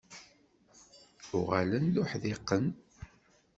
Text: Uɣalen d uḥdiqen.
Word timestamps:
Uɣalen 1.37 1.85
d 1.93 1.95
uḥdiqen. 2.01 2.65